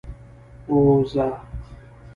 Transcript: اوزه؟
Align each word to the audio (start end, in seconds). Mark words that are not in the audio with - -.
اوزه؟ 0.67 1.29